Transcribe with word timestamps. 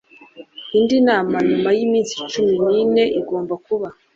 indi 0.77 0.97
nama 1.09 1.35
nyuma 1.49 1.69
y 1.77 1.79
iminsi 1.85 2.13
cumi 2.31 2.53
n 2.73 2.73
ine 2.83 3.03
igomba 3.19 3.53
kuba 3.65 3.87